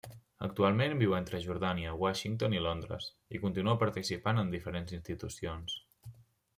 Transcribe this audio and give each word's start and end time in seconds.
Actualment 0.45 0.95
viu 1.01 1.13
entre 1.17 1.41
Jordània, 1.43 1.91
Washington 2.05 2.57
i 2.59 2.63
Londres, 2.69 3.11
i 3.39 3.45
continua 3.47 3.79
participant 3.87 4.45
amb 4.45 4.57
diferents 4.59 5.01
institucions. 5.03 5.81